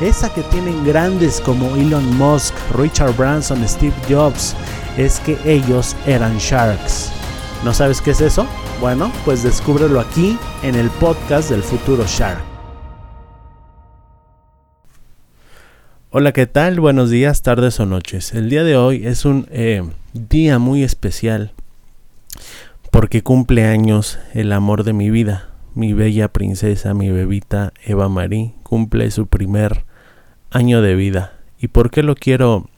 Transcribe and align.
esa 0.00 0.32
que 0.32 0.42
tienen 0.44 0.84
grandes 0.84 1.40
como 1.40 1.76
Elon 1.76 2.16
Musk, 2.16 2.54
Richard 2.74 3.14
Branson, 3.16 3.66
Steve 3.68 3.94
Jobs, 4.08 4.56
es 4.96 5.20
que 5.20 5.36
ellos 5.44 5.94
eran 6.06 6.38
sharks. 6.38 7.12
¿No 7.64 7.74
sabes 7.74 8.00
qué 8.00 8.12
es 8.12 8.22
eso? 8.22 8.46
Bueno, 8.80 9.12
pues 9.26 9.42
descúbrelo 9.42 10.00
aquí 10.00 10.38
en 10.62 10.74
el 10.74 10.88
podcast 10.88 11.50
del 11.50 11.62
futuro 11.62 12.04
Shark. 12.06 12.42
Hola, 16.10 16.32
¿qué 16.32 16.46
tal? 16.46 16.80
Buenos 16.80 17.10
días, 17.10 17.42
tardes 17.42 17.78
o 17.78 17.86
noches. 17.86 18.32
El 18.32 18.48
día 18.48 18.64
de 18.64 18.76
hoy 18.76 19.06
es 19.06 19.26
un 19.26 19.46
eh, 19.50 19.82
día 20.14 20.58
muy 20.58 20.82
especial 20.82 21.52
porque 22.90 23.22
cumple 23.22 23.66
años 23.66 24.18
el 24.32 24.52
amor 24.52 24.82
de 24.82 24.94
mi 24.94 25.10
vida, 25.10 25.50
mi 25.74 25.92
bella 25.92 26.28
princesa, 26.28 26.94
mi 26.94 27.10
bebita 27.10 27.74
Eva 27.84 28.08
Marie, 28.08 28.54
cumple 28.62 29.10
su 29.10 29.26
primer 29.26 29.84
año 30.50 30.82
de 30.82 30.94
vida. 30.94 31.34
¿Y 31.58 31.68
por 31.68 31.90
qué 31.90 32.02
lo 32.02 32.14
quiero 32.14 32.68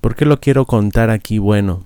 por 0.00 0.16
qué 0.16 0.24
lo 0.24 0.40
quiero 0.40 0.66
contar 0.66 1.10
aquí? 1.10 1.38
Bueno, 1.38 1.84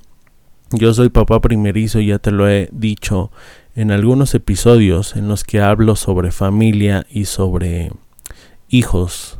yo 0.70 0.94
soy 0.94 1.10
papá 1.10 1.41
primerizo, 1.41 2.00
ya 2.00 2.19
te 2.19 2.30
lo 2.30 2.48
he 2.48 2.69
dicho 2.72 3.30
en 3.74 3.91
algunos 3.91 4.34
episodios 4.34 5.14
en 5.16 5.28
los 5.28 5.44
que 5.44 5.60
hablo 5.60 5.97
sobre 5.97 6.32
familia 6.32 7.06
y 7.10 7.27
sobre 7.27 7.92
hijos. 8.69 9.38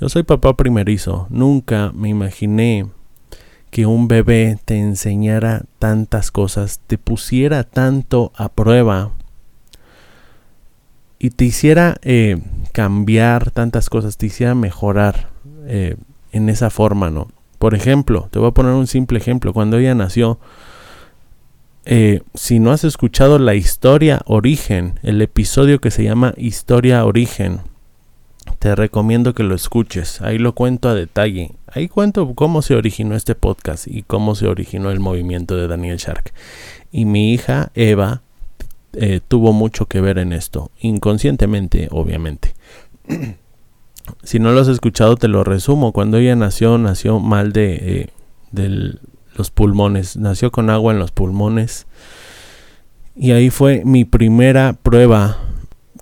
Yo 0.00 0.08
soy 0.08 0.24
papá 0.24 0.56
primerizo, 0.56 1.26
nunca 1.30 1.92
me 1.94 2.08
imaginé 2.08 2.86
que 3.70 3.86
un 3.86 4.08
bebé 4.08 4.58
te 4.64 4.78
enseñara 4.78 5.64
tantas 5.78 6.30
cosas, 6.30 6.80
te 6.86 6.98
pusiera 6.98 7.64
tanto 7.64 8.32
a 8.36 8.48
prueba 8.48 9.12
y 11.18 11.30
te 11.30 11.44
hiciera 11.44 11.96
eh, 12.02 12.40
cambiar 12.68 13.50
tantas 13.50 13.90
cosas, 13.90 14.16
te 14.16 14.26
hiciera 14.26 14.54
mejorar 14.54 15.30
eh, 15.66 15.96
en 16.32 16.48
esa 16.48 16.70
forma, 16.70 17.10
¿no? 17.10 17.28
Por 17.58 17.74
ejemplo, 17.74 18.28
te 18.30 18.38
voy 18.38 18.48
a 18.48 18.52
poner 18.52 18.72
un 18.72 18.86
simple 18.86 19.18
ejemplo. 19.18 19.52
Cuando 19.52 19.78
ella 19.78 19.94
nació, 19.94 20.38
eh, 21.84 22.22
si 22.34 22.58
no 22.58 22.70
has 22.70 22.84
escuchado 22.84 23.38
la 23.38 23.54
historia 23.54 24.22
origen, 24.26 25.00
el 25.02 25.20
episodio 25.22 25.80
que 25.80 25.90
se 25.90 26.04
llama 26.04 26.34
Historia 26.36 27.04
Origen, 27.04 27.60
te 28.58 28.74
recomiendo 28.74 29.34
que 29.34 29.42
lo 29.42 29.54
escuches. 29.54 30.20
Ahí 30.20 30.38
lo 30.38 30.54
cuento 30.54 30.88
a 30.88 30.94
detalle. 30.94 31.52
Ahí 31.66 31.88
cuento 31.88 32.34
cómo 32.34 32.62
se 32.62 32.74
originó 32.74 33.14
este 33.14 33.34
podcast 33.34 33.86
y 33.86 34.02
cómo 34.02 34.34
se 34.34 34.46
originó 34.46 34.90
el 34.90 35.00
movimiento 35.00 35.56
de 35.56 35.68
Daniel 35.68 35.98
Shark. 35.98 36.32
Y 36.90 37.04
mi 37.04 37.32
hija 37.32 37.70
Eva 37.74 38.22
eh, 39.00 39.20
tuvo 39.26 39.52
mucho 39.52 39.86
que 39.86 40.00
ver 40.00 40.18
en 40.18 40.32
esto, 40.32 40.72
inconscientemente, 40.80 41.86
obviamente. 41.92 42.54
si 44.24 44.40
no 44.40 44.50
lo 44.50 44.60
has 44.60 44.66
escuchado, 44.66 45.16
te 45.16 45.28
lo 45.28 45.44
resumo. 45.44 45.92
Cuando 45.92 46.16
ella 46.16 46.34
nació, 46.34 46.78
nació 46.78 47.20
mal 47.20 47.52
de, 47.52 48.10
eh, 48.52 48.98
los 49.36 49.52
pulmones, 49.52 50.16
nació 50.16 50.50
con 50.50 50.68
agua 50.68 50.92
en 50.92 50.98
los 50.98 51.12
pulmones. 51.12 51.86
Y 53.14 53.30
ahí 53.30 53.50
fue 53.50 53.82
mi 53.84 54.04
primera 54.04 54.72
prueba, 54.72 55.38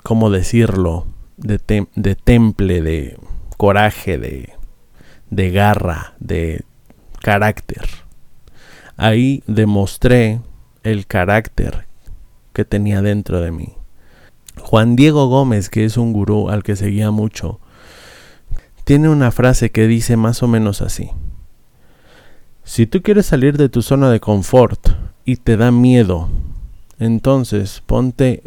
¿cómo 0.03 0.31
decirlo? 0.31 1.07
De, 1.37 1.61
de 1.95 2.15
temple, 2.15 2.81
de 2.81 3.19
coraje, 3.59 4.17
de, 4.17 4.55
de 5.29 5.51
garra, 5.51 6.15
de 6.19 6.65
carácter. 7.21 7.87
Ahí 8.97 9.43
demostré 9.47 10.41
el 10.83 11.07
carácter 11.07 11.86
que 12.57 12.65
tenía 12.65 13.03
dentro 13.03 13.43
de 13.43 13.53
mí. 13.53 13.75
Juan 14.63 14.97
Diego 14.97 15.27
Gómez, 15.27 15.69
que 15.69 15.85
es 15.85 15.99
un 15.99 16.15
gurú 16.15 16.49
al 16.49 16.63
que 16.63 16.75
seguía 16.75 17.11
mucho, 17.11 17.61
tiene 18.85 19.11
una 19.11 19.31
frase 19.31 19.71
que 19.71 19.87
dice 19.87 20.17
más 20.17 20.43
o 20.43 20.49
menos 20.49 20.81
así. 20.81 21.11
Si 22.65 22.87
tú 22.87 23.03
quieres 23.03 23.27
salir 23.27 23.59
de 23.59 23.69
tu 23.69 23.83
zona 23.83 24.09
de 24.11 24.21
confort 24.21 24.89
y 25.27 25.37
te 25.37 25.59
da 25.59 25.71
miedo, 25.71 26.31
entonces 26.99 27.83
ponte 27.85 28.43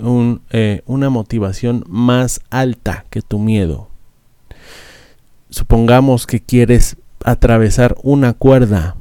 eh, 0.50 0.81
una 0.88 1.12
motivación 1.12 1.84
más 1.88 2.42
alta 2.50 3.06
que 3.12 3.22
tu 3.22 3.38
miedo. 3.38 3.90
Supongamos 5.52 6.25
que 6.25 6.40
quieres 6.40 6.98
atravesar 7.24 7.96
una 8.02 8.34
cuerda 8.34 8.96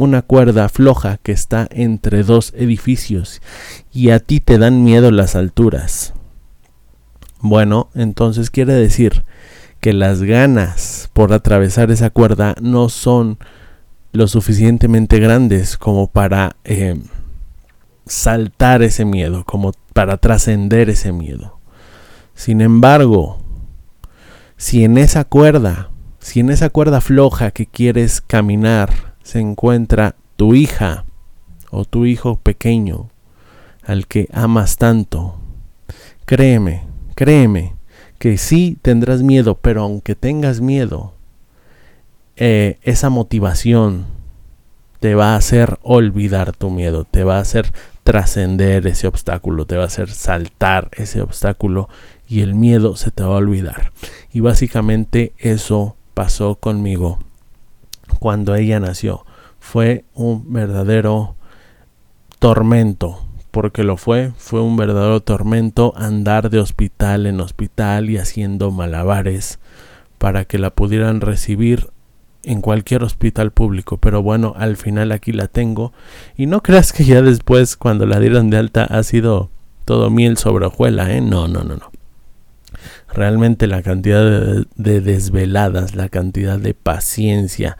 una 0.00 0.22
cuerda 0.22 0.70
floja 0.70 1.18
que 1.18 1.30
está 1.30 1.68
entre 1.70 2.22
dos 2.22 2.54
edificios 2.56 3.42
y 3.92 4.08
a 4.08 4.18
ti 4.18 4.40
te 4.40 4.56
dan 4.56 4.82
miedo 4.82 5.10
las 5.10 5.36
alturas. 5.36 6.14
Bueno, 7.40 7.90
entonces 7.94 8.48
quiere 8.48 8.72
decir 8.72 9.24
que 9.78 9.92
las 9.92 10.22
ganas 10.22 11.10
por 11.12 11.34
atravesar 11.34 11.90
esa 11.90 12.08
cuerda 12.08 12.54
no 12.62 12.88
son 12.88 13.36
lo 14.12 14.26
suficientemente 14.26 15.18
grandes 15.18 15.76
como 15.76 16.06
para 16.06 16.56
eh, 16.64 16.98
saltar 18.06 18.82
ese 18.82 19.04
miedo, 19.04 19.44
como 19.44 19.72
para 19.92 20.16
trascender 20.16 20.88
ese 20.88 21.12
miedo. 21.12 21.58
Sin 22.34 22.62
embargo, 22.62 23.42
si 24.56 24.82
en 24.82 24.96
esa 24.96 25.24
cuerda, 25.24 25.90
si 26.20 26.40
en 26.40 26.48
esa 26.48 26.70
cuerda 26.70 27.02
floja 27.02 27.50
que 27.50 27.66
quieres 27.66 28.22
caminar, 28.22 29.09
se 29.22 29.40
encuentra 29.40 30.16
tu 30.36 30.54
hija 30.54 31.04
o 31.70 31.84
tu 31.84 32.06
hijo 32.06 32.36
pequeño 32.36 33.10
al 33.84 34.06
que 34.06 34.28
amas 34.32 34.76
tanto. 34.76 35.36
Créeme, 36.24 36.84
créeme 37.14 37.74
que 38.18 38.38
sí 38.38 38.78
tendrás 38.82 39.22
miedo, 39.22 39.56
pero 39.56 39.82
aunque 39.82 40.14
tengas 40.14 40.60
miedo, 40.60 41.14
eh, 42.36 42.78
esa 42.82 43.10
motivación 43.10 44.06
te 45.00 45.14
va 45.14 45.32
a 45.32 45.36
hacer 45.36 45.78
olvidar 45.82 46.52
tu 46.52 46.70
miedo, 46.70 47.04
te 47.04 47.24
va 47.24 47.38
a 47.38 47.40
hacer 47.40 47.72
trascender 48.04 48.86
ese 48.86 49.06
obstáculo, 49.06 49.66
te 49.66 49.76
va 49.76 49.84
a 49.84 49.86
hacer 49.86 50.10
saltar 50.10 50.90
ese 50.92 51.22
obstáculo 51.22 51.88
y 52.28 52.42
el 52.42 52.54
miedo 52.54 52.96
se 52.96 53.10
te 53.10 53.22
va 53.22 53.34
a 53.34 53.38
olvidar. 53.38 53.92
Y 54.32 54.40
básicamente 54.40 55.32
eso 55.38 55.96
pasó 56.14 56.56
conmigo 56.56 57.18
cuando 58.20 58.54
ella 58.54 58.78
nació. 58.78 59.24
Fue 59.58 60.04
un 60.14 60.52
verdadero 60.52 61.34
tormento, 62.38 63.26
porque 63.50 63.82
lo 63.82 63.96
fue, 63.96 64.32
fue 64.36 64.62
un 64.62 64.76
verdadero 64.76 65.20
tormento 65.20 65.92
andar 65.96 66.50
de 66.50 66.60
hospital 66.60 67.26
en 67.26 67.40
hospital 67.40 68.08
y 68.08 68.18
haciendo 68.18 68.70
malabares 68.70 69.58
para 70.18 70.44
que 70.44 70.58
la 70.58 70.70
pudieran 70.70 71.20
recibir 71.20 71.90
en 72.42 72.60
cualquier 72.60 73.02
hospital 73.02 73.50
público, 73.50 73.98
pero 73.98 74.22
bueno, 74.22 74.54
al 74.56 74.76
final 74.76 75.12
aquí 75.12 75.32
la 75.32 75.48
tengo 75.48 75.92
y 76.36 76.46
no 76.46 76.62
creas 76.62 76.92
que 76.92 77.04
ya 77.04 77.20
después 77.22 77.76
cuando 77.76 78.06
la 78.06 78.20
dieron 78.20 78.48
de 78.48 78.58
alta 78.58 78.84
ha 78.84 79.02
sido 79.02 79.50
todo 79.84 80.10
miel 80.10 80.38
sobre 80.38 80.66
hojuela, 80.66 81.12
¿eh? 81.12 81.20
No, 81.20 81.48
no, 81.48 81.64
no, 81.64 81.76
no. 81.76 81.90
Realmente 83.12 83.66
la 83.66 83.82
cantidad 83.82 84.64
de 84.76 85.00
desveladas, 85.00 85.94
la 85.94 86.08
cantidad 86.08 86.58
de 86.58 86.74
paciencia, 86.74 87.76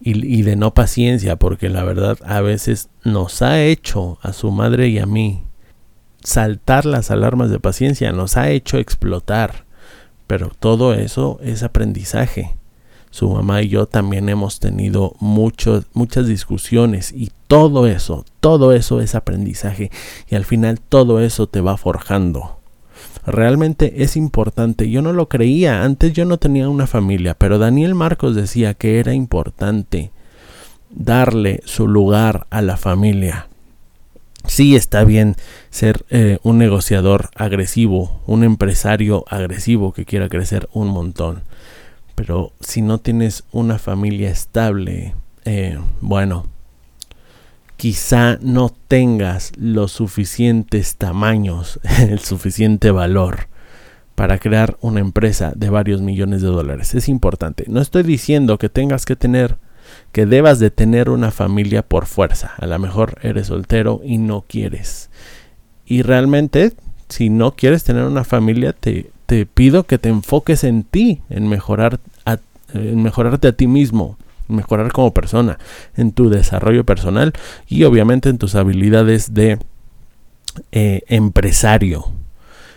y, 0.00 0.42
de 0.42 0.56
no 0.56 0.74
paciencia, 0.74 1.36
porque 1.36 1.68
la 1.68 1.82
verdad 1.84 2.18
a 2.24 2.40
veces 2.40 2.90
nos 3.02 3.42
ha 3.42 3.62
hecho 3.62 4.18
a 4.22 4.32
su 4.32 4.50
madre 4.50 4.88
y 4.88 4.98
a 4.98 5.06
mí 5.06 5.42
saltar 6.22 6.84
las 6.84 7.10
alarmas 7.10 7.50
de 7.50 7.60
paciencia, 7.60 8.12
nos 8.12 8.36
ha 8.36 8.50
hecho 8.50 8.78
explotar. 8.78 9.64
Pero 10.26 10.50
todo 10.58 10.92
eso 10.94 11.38
es 11.42 11.62
aprendizaje. 11.62 12.56
su 13.10 13.30
mamá 13.30 13.62
y 13.62 13.68
yo 13.68 13.86
también 13.86 14.28
hemos 14.28 14.60
tenido 14.60 15.14
muchas 15.20 16.26
discusiones 16.26 17.12
y 17.12 17.30
todo 17.46 17.86
eso, 17.86 18.26
todo 18.40 18.72
eso 18.72 19.00
es 19.00 19.14
aprendizaje 19.14 19.90
y 20.28 20.34
al 20.34 20.44
final 20.44 20.80
todo 20.80 21.20
eso 21.20 21.46
te 21.46 21.60
va 21.62 21.78
forjando. 21.78 22.58
Realmente 23.26 24.04
es 24.04 24.16
importante. 24.16 24.88
Yo 24.88 25.02
no 25.02 25.12
lo 25.12 25.28
creía. 25.28 25.82
Antes 25.82 26.12
yo 26.12 26.24
no 26.24 26.38
tenía 26.38 26.68
una 26.68 26.86
familia, 26.86 27.34
pero 27.34 27.58
Daniel 27.58 27.94
Marcos 27.94 28.36
decía 28.36 28.74
que 28.74 29.00
era 29.00 29.14
importante 29.14 30.12
darle 30.90 31.60
su 31.64 31.88
lugar 31.88 32.46
a 32.50 32.62
la 32.62 32.76
familia. 32.76 33.48
Sí 34.46 34.76
está 34.76 35.02
bien 35.02 35.34
ser 35.70 36.06
eh, 36.08 36.38
un 36.44 36.58
negociador 36.58 37.30
agresivo, 37.34 38.20
un 38.26 38.44
empresario 38.44 39.24
agresivo 39.28 39.92
que 39.92 40.04
quiera 40.04 40.28
crecer 40.28 40.68
un 40.72 40.88
montón. 40.88 41.42
Pero 42.14 42.52
si 42.60 42.80
no 42.80 42.98
tienes 42.98 43.42
una 43.50 43.78
familia 43.78 44.30
estable, 44.30 45.14
eh, 45.44 45.78
bueno, 46.00 46.46
quizá 47.76 48.38
no 48.40 48.72
tengas 48.88 49.52
los 49.56 49.92
suficientes 49.92 50.96
tamaños, 50.96 51.80
el 52.00 52.18
suficiente 52.20 52.90
valor 52.90 53.48
para 54.14 54.38
crear 54.38 54.78
una 54.80 55.00
empresa 55.00 55.52
de 55.54 55.68
varios 55.68 56.00
millones 56.00 56.40
de 56.40 56.48
dólares. 56.48 56.94
Es 56.94 57.08
importante. 57.08 57.64
No 57.68 57.80
estoy 57.80 58.02
diciendo 58.02 58.56
que 58.58 58.70
tengas 58.70 59.04
que 59.04 59.14
tener, 59.14 59.58
que 60.10 60.24
debas 60.24 60.58
de 60.58 60.70
tener 60.70 61.10
una 61.10 61.30
familia 61.30 61.82
por 61.82 62.06
fuerza. 62.06 62.54
A 62.56 62.66
lo 62.66 62.78
mejor 62.78 63.18
eres 63.20 63.48
soltero 63.48 64.00
y 64.02 64.16
no 64.16 64.44
quieres. 64.48 65.10
Y 65.84 66.00
realmente, 66.00 66.72
si 67.10 67.28
no 67.28 67.52
quieres 67.52 67.84
tener 67.84 68.04
una 68.04 68.24
familia, 68.24 68.72
te, 68.72 69.10
te 69.26 69.44
pido 69.44 69.84
que 69.84 69.98
te 69.98 70.08
enfoques 70.08 70.64
en 70.64 70.82
ti, 70.82 71.20
en 71.28 71.46
mejorar, 71.48 72.00
en 72.72 73.02
mejorarte 73.02 73.48
a 73.48 73.52
ti 73.52 73.66
mismo 73.66 74.16
mejorar 74.48 74.92
como 74.92 75.12
persona, 75.14 75.58
en 75.96 76.12
tu 76.12 76.30
desarrollo 76.30 76.84
personal 76.84 77.32
y 77.66 77.84
obviamente 77.84 78.28
en 78.28 78.38
tus 78.38 78.54
habilidades 78.54 79.34
de 79.34 79.58
eh, 80.72 81.02
empresario. 81.08 82.12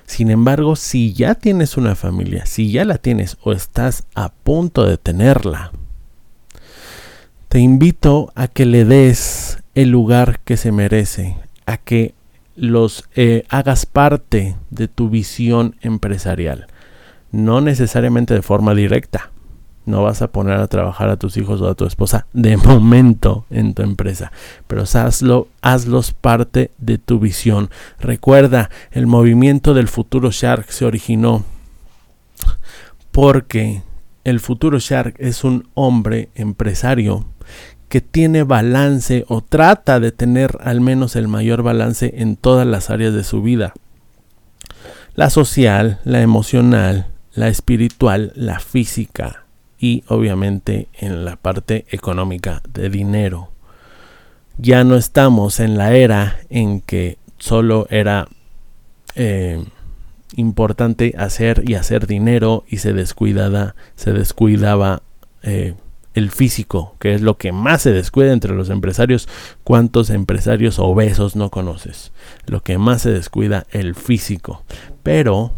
Sin 0.06 0.32
embargo, 0.32 0.76
si 0.76 1.14
ya 1.14 1.36
tienes 1.36 1.78
una 1.78 1.96
familia, 1.96 2.46
si 2.46 2.72
ya 2.72 2.84
la 2.84 2.98
tienes 2.98 3.38
o 3.44 3.52
estás 3.52 4.06
a 4.16 4.30
punto 4.30 4.86
de 4.86 4.98
tenerla, 4.98 5.72
te 7.48 7.60
invito 7.60 8.32
a 8.36 8.48
que 8.48 8.66
le 8.66 8.86
des 8.86 9.60
el 9.76 9.90
lugar 9.90 10.40
que 10.42 10.58
se 10.58 10.72
merece, 10.72 11.38
a 11.66 11.78
que 11.78 12.14
los 12.56 13.08
eh, 13.16 13.46
hagas 13.50 13.86
parte 13.86 14.56
de 14.70 14.88
tu 14.88 15.10
visión 15.10 15.76
empresarial. 15.82 16.68
No 17.32 17.62
necesariamente 17.62 18.34
de 18.34 18.42
forma 18.42 18.76
directa, 18.76 19.32
no 19.90 20.04
vas 20.04 20.22
a 20.22 20.32
poner 20.32 20.60
a 20.60 20.68
trabajar 20.68 21.10
a 21.10 21.18
tus 21.18 21.36
hijos 21.38 21.62
o 21.62 21.68
a 21.68 21.76
tu 21.76 21.86
esposa 21.86 22.28
de 22.34 22.56
momento 22.58 23.46
en 23.50 23.74
tu 23.74 23.82
empresa, 23.82 24.32
pero 24.68 24.84
hazlo, 24.84 25.48
hazlos 25.62 26.14
parte 26.14 26.72
de 26.78 26.98
tu 26.98 27.20
visión. 27.20 27.70
Recuerda, 28.00 28.70
el 28.92 29.08
movimiento 29.08 29.74
del 29.74 29.88
futuro 29.88 30.32
Shark 30.32 30.72
se 30.72 30.86
originó 30.86 31.44
porque 33.12 33.82
el 34.24 34.40
futuro 34.40 34.80
Shark 34.80 35.16
es 35.18 35.44
un 35.44 35.68
hombre 35.74 36.30
empresario 36.36 37.26
que 37.90 38.02
tiene 38.02 38.44
balance 38.44 39.26
o 39.28 39.42
trata 39.42 40.00
de 40.00 40.12
tener 40.12 40.58
al 40.62 40.80
menos 40.80 41.16
el 41.16 41.28
mayor 41.28 41.64
balance 41.64 42.14
en 42.18 42.38
todas 42.38 42.68
las 42.68 42.92
áreas 42.92 43.14
de 43.14 43.24
su 43.24 43.42
vida. 43.42 43.74
La 45.16 45.32
social, 45.32 46.00
la 46.04 46.22
emocional, 46.22 47.08
la 47.34 47.48
espiritual, 47.48 48.32
la 48.36 48.60
física, 48.60 49.46
y 49.80 50.04
obviamente 50.08 50.90
en 50.94 51.24
la 51.26 51.38
parte 51.38 51.86
económica 51.90 52.62
de 52.72 52.90
dinero. 52.90 53.50
Ya 54.58 54.84
no 54.84 54.96
estamos 54.96 55.62
en 55.62 55.78
la 55.78 55.96
era 55.96 56.40
en 56.50 56.82
que 56.82 57.18
solo 57.38 57.88
era 57.90 58.28
eh, 59.16 59.64
importante 60.36 61.16
hacer 61.18 61.64
y 61.66 61.76
hacer 61.76 62.08
dinero 62.08 62.66
y 62.68 62.78
se 62.78 62.92
descuidaba, 62.92 63.76
se 63.96 64.12
descuidaba 64.12 65.02
eh, 65.44 65.76
el 66.14 66.30
físico, 66.32 66.96
que 67.00 67.14
es 67.14 67.22
lo 67.22 67.38
que 67.38 67.54
más 67.54 67.84
se 67.84 67.94
descuida 67.94 68.34
entre 68.34 68.54
los 68.54 68.70
empresarios. 68.70 69.30
¿Cuántos 69.64 70.10
empresarios 70.10 70.78
obesos 70.78 71.38
no 71.38 71.50
conoces? 71.50 72.12
Lo 72.46 72.62
que 72.62 72.78
más 72.78 73.04
se 73.04 73.12
descuida 73.12 73.66
el 73.72 73.96
físico. 73.96 74.64
Pero, 75.04 75.54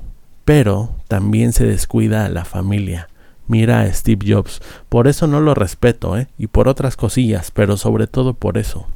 pero 0.46 0.96
también 1.08 1.54
se 1.54 1.66
descuida 1.66 2.30
la 2.30 2.46
familia 2.46 3.08
mira 3.52 3.82
a 3.82 3.94
Steve 3.94 4.26
Jobs. 4.34 4.62
Por 4.88 5.08
eso 5.08 5.28
no 5.28 5.42
lo 5.42 5.54
respeto, 5.54 6.18
¿eh? 6.18 6.28
Y 6.38 6.48
por 6.48 6.70
otras 6.70 6.96
cosillas, 6.96 7.52
pero 7.52 7.76
sobre 7.76 8.08
todo 8.08 8.34
por 8.34 8.58
eso. 8.58 8.88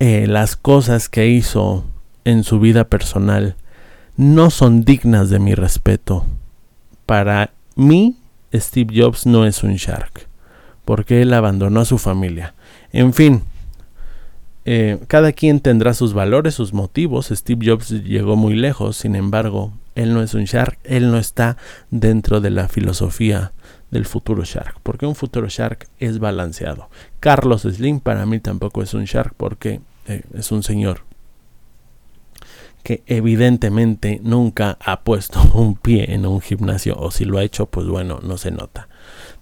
Eh, 0.00 0.26
las 0.26 0.56
cosas 0.56 1.08
que 1.08 1.28
hizo 1.28 1.84
en 2.24 2.42
su 2.42 2.58
vida 2.58 2.84
personal 2.84 3.54
no 4.16 4.50
son 4.50 4.84
dignas 4.84 5.28
de 5.28 5.38
mi 5.38 5.54
respeto. 5.54 6.24
Para 7.06 7.50
mí, 7.76 8.16
Steve 8.54 8.94
Jobs 8.98 9.26
no 9.26 9.44
es 9.44 9.62
un 9.62 9.74
shark, 9.74 10.26
porque 10.84 11.20
él 11.20 11.34
abandonó 11.34 11.80
a 11.80 11.84
su 11.84 11.98
familia. 11.98 12.54
En 12.92 13.12
fin, 13.12 13.42
eh, 14.64 14.98
cada 15.06 15.32
quien 15.32 15.60
tendrá 15.60 15.92
sus 15.92 16.14
valores, 16.14 16.54
sus 16.54 16.72
motivos. 16.72 17.28
Steve 17.30 17.66
Jobs 17.66 17.90
llegó 17.90 18.36
muy 18.36 18.54
lejos, 18.54 18.96
sin 18.96 19.16
embargo, 19.16 19.72
él 19.94 20.14
no 20.14 20.22
es 20.22 20.34
un 20.34 20.44
Shark, 20.44 20.78
él 20.84 21.10
no 21.10 21.18
está 21.18 21.56
dentro 21.90 22.40
de 22.40 22.50
la 22.50 22.68
filosofía 22.68 23.52
del 23.90 24.06
futuro 24.06 24.44
Shark, 24.44 24.80
porque 24.82 25.06
un 25.06 25.14
futuro 25.14 25.48
Shark 25.48 25.88
es 25.98 26.18
balanceado. 26.18 26.90
Carlos 27.20 27.62
Slim 27.62 28.00
para 28.00 28.26
mí 28.26 28.40
tampoco 28.40 28.82
es 28.82 28.94
un 28.94 29.04
Shark 29.04 29.34
porque 29.36 29.80
eh, 30.06 30.22
es 30.34 30.52
un 30.52 30.62
señor 30.62 31.02
que 32.82 33.02
evidentemente 33.06 34.20
nunca 34.22 34.76
ha 34.84 35.00
puesto 35.02 35.40
un 35.54 35.74
pie 35.74 36.12
en 36.14 36.26
un 36.26 36.40
gimnasio 36.40 36.96
o 36.98 37.10
si 37.10 37.24
lo 37.24 37.38
ha 37.38 37.44
hecho 37.44 37.66
pues 37.66 37.86
bueno 37.86 38.20
no 38.22 38.36
se 38.36 38.50
nota. 38.50 38.88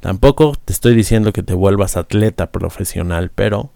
Tampoco 0.00 0.54
te 0.64 0.72
estoy 0.72 0.94
diciendo 0.94 1.32
que 1.32 1.42
te 1.42 1.54
vuelvas 1.54 1.96
atleta 1.96 2.50
profesional, 2.50 3.30
pero 3.34 3.70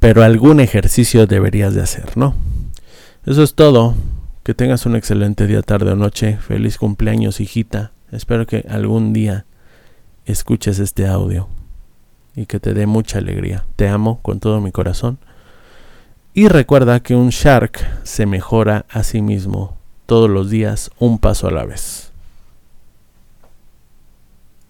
pero 0.00 0.24
algún 0.24 0.58
ejercicio 0.58 1.26
deberías 1.26 1.74
de 1.74 1.82
hacer, 1.82 2.16
¿no? 2.16 2.34
Eso 3.24 3.44
es 3.44 3.54
todo. 3.54 3.94
Que 4.42 4.54
tengas 4.54 4.86
un 4.86 4.96
excelente 4.96 5.46
día, 5.46 5.62
tarde 5.62 5.92
o 5.92 5.96
noche. 5.96 6.36
Feliz 6.36 6.76
cumpleaños, 6.76 7.40
hijita. 7.40 7.92
Espero 8.10 8.44
que 8.44 8.66
algún 8.68 9.12
día 9.12 9.46
escuches 10.24 10.80
este 10.80 11.06
audio 11.06 11.48
y 12.34 12.46
que 12.46 12.58
te 12.58 12.74
dé 12.74 12.86
mucha 12.86 13.18
alegría. 13.18 13.64
Te 13.76 13.86
amo 13.86 14.18
con 14.20 14.40
todo 14.40 14.60
mi 14.60 14.72
corazón. 14.72 15.18
Y 16.34 16.48
recuerda 16.48 16.98
que 16.98 17.14
un 17.14 17.28
shark 17.28 17.86
se 18.02 18.26
mejora 18.26 18.84
a 18.88 19.04
sí 19.04 19.22
mismo 19.22 19.76
todos 20.06 20.28
los 20.28 20.50
días 20.50 20.90
un 20.98 21.20
paso 21.20 21.46
a 21.46 21.52
la 21.52 21.64
vez. 21.64 22.11